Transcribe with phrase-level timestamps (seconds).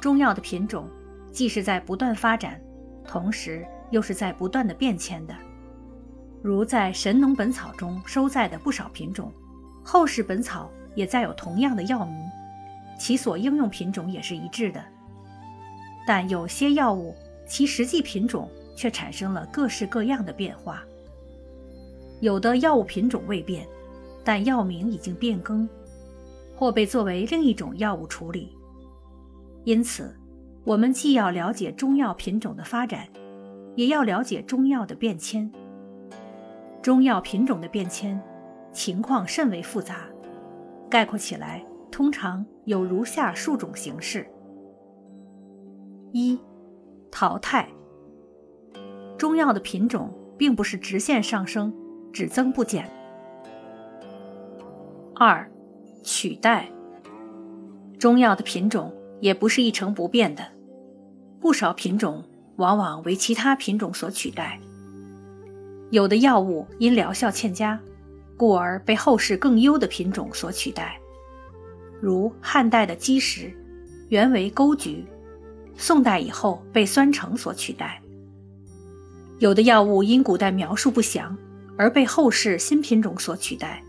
[0.00, 0.88] 中药的品种，
[1.32, 2.60] 既是在不断发展，
[3.06, 5.34] 同时又是在不断的变迁的。
[6.42, 9.32] 如在《神农本草》中收载的不少品种，
[9.82, 12.14] 后世本草也载有同样的药名，
[12.98, 14.82] 其所应用品种也是一致的。
[16.06, 17.14] 但有些药物，
[17.48, 20.84] 其实际品种却产生了各式各样的变化。
[22.20, 23.66] 有的药物品种未变，
[24.22, 25.68] 但药名已经变更，
[26.54, 28.56] 或被作为另一种药物处理。
[29.66, 30.14] 因此，
[30.62, 33.08] 我们既要了解中药品种的发展，
[33.74, 35.50] 也要了解中药的变迁。
[36.80, 38.22] 中药品种的变迁
[38.70, 40.06] 情况甚为复杂，
[40.88, 44.24] 概括起来，通常有如下数种形式：
[46.12, 46.38] 一、
[47.10, 47.68] 淘汰。
[49.18, 51.74] 中药的品种并不是直线上升，
[52.12, 52.88] 只增不减。
[55.16, 55.50] 二、
[56.04, 56.68] 取代。
[57.98, 58.92] 中药的品种。
[59.20, 60.46] 也不是一成不变的，
[61.40, 62.24] 不少品种
[62.56, 64.60] 往往为其他品种所取代。
[65.90, 67.80] 有的药物因疗效欠佳，
[68.36, 70.98] 故而被后世更优的品种所取代，
[72.00, 73.52] 如汉代的鸡石，
[74.08, 75.04] 原为钩菊，
[75.76, 78.02] 宋代以后被酸橙所取代。
[79.38, 81.36] 有的药物因古代描述不详，
[81.76, 83.82] 而被后世新品种所取代，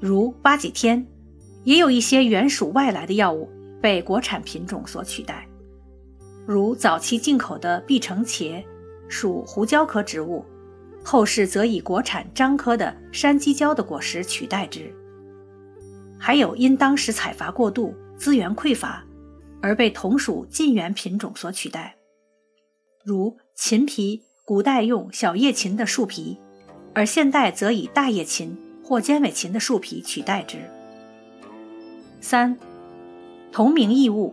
[0.00, 1.06] 如八戟天。
[1.62, 3.46] 也有一些原属外来的药物。
[3.80, 5.48] 被国产品种所取代，
[6.46, 8.62] 如早期进口的碧城茄，
[9.08, 10.44] 属胡椒科植物，
[11.02, 14.94] 后世则以国产樟科的山鸡椒的果实取代之。
[16.18, 19.02] 还有因当时采伐过度，资源匮乏，
[19.62, 21.96] 而被同属近缘品种所取代，
[23.02, 26.38] 如秦皮，古代用小叶芹的树皮，
[26.92, 28.54] 而现代则以大叶芹
[28.84, 30.58] 或尖尾芹的树皮取代之。
[32.20, 32.58] 三。
[33.52, 34.32] 同名异物，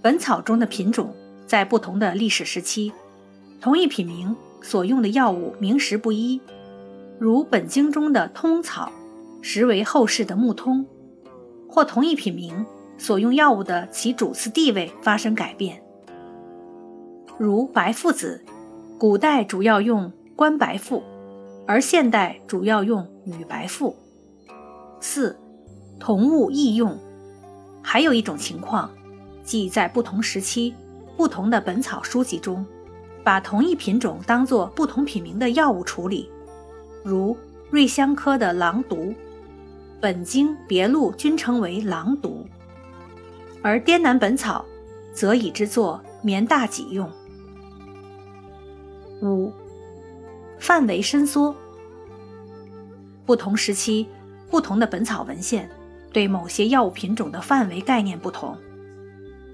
[0.00, 1.14] 本草中的品种
[1.46, 2.90] 在不同的历史时期，
[3.60, 6.40] 同一品名所用的药物名实不一。
[7.18, 8.90] 如本经中的通草，
[9.42, 10.86] 实为后世的木通；
[11.68, 12.64] 或同一品名
[12.96, 15.82] 所用药物的其主次地位发生改变。
[17.38, 18.42] 如白附子，
[18.98, 21.02] 古代主要用官白附，
[21.66, 23.94] 而现代主要用女白附。
[24.98, 25.38] 四，
[26.00, 26.98] 同物异用。
[27.88, 28.90] 还有一种情况，
[29.44, 30.74] 即在不同时期、
[31.16, 32.66] 不同的本草书籍中，
[33.22, 36.28] 把同一品种当作不同品名的药物处理，
[37.04, 37.38] 如
[37.70, 39.14] 瑞香科的狼毒，
[40.00, 42.44] 本经别录均称为狼毒，
[43.62, 44.64] 而滇南本草
[45.14, 47.08] 则以之作棉大戟用。
[49.22, 49.52] 五、
[50.58, 51.54] 范围伸缩，
[53.24, 54.08] 不同时期、
[54.50, 55.70] 不同的本草文献。
[56.16, 58.56] 对某些药物品种的范围概念不同，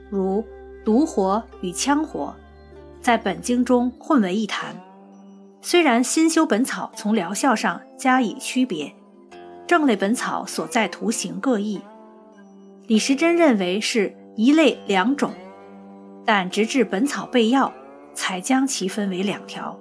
[0.08, 0.46] 如
[0.84, 2.32] 毒活与羌活，
[3.00, 4.80] 在本经中混为一谈。
[5.60, 8.92] 虽然新修本草从疗效上加以区别，
[9.66, 11.80] 正类本草所在图形各异，
[12.86, 15.32] 李时珍认为是一类两种，
[16.24, 17.72] 但直至本草备药
[18.14, 19.76] 才将其分为两条。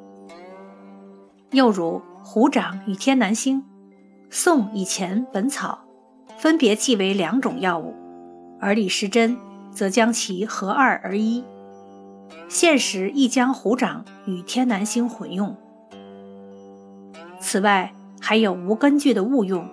[1.52, 3.64] 又如虎掌与天南星，
[4.32, 5.86] 宋以前本草。
[6.42, 7.94] 分别记为两种药物，
[8.60, 9.38] 而李时珍
[9.72, 11.44] 则将其合二而一。
[12.50, 15.56] 现时亦将虎掌与天南星混用。
[17.40, 19.70] 此外，还有无根据的误用，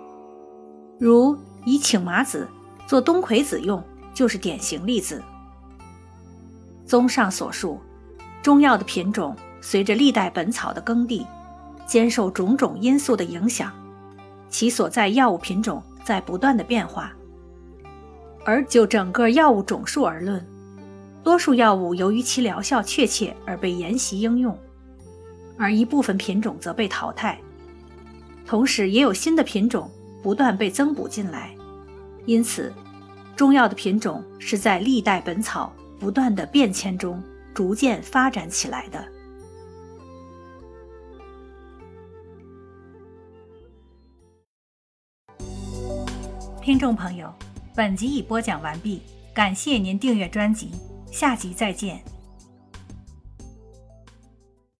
[0.99, 1.35] 如
[1.65, 2.47] 以请麻子
[2.85, 3.83] 做冬葵子用，
[4.13, 5.23] 就是典型例子。
[6.85, 7.79] 综上所述，
[8.43, 11.25] 中药的品种随着历代本草的耕地，
[11.87, 13.71] 兼受种种因素的影响，
[14.49, 15.81] 其所在药物品种。
[16.09, 17.13] 在不断的变化，
[18.43, 20.43] 而就整个药物种数而论，
[21.23, 24.57] 多数药物由于其疗效确切而被沿袭应用，
[25.55, 27.39] 而一部分品种则被淘汰，
[28.43, 29.87] 同时也有新的品种
[30.23, 31.53] 不断被增补进来。
[32.25, 32.73] 因此，
[33.35, 37.21] 中药的品种是在历代本草不断的变迁中
[37.53, 39.05] 逐渐发展起来的。
[46.69, 47.33] 听众朋友，
[47.73, 49.01] 本集已播讲完毕，
[49.33, 49.55] 感。
[49.55, 50.69] 谢您订阅专辑，
[51.11, 51.99] 下集再见。